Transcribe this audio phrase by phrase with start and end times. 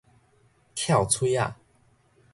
[0.73, 1.05] 翹喙
[1.37, 1.53] 仔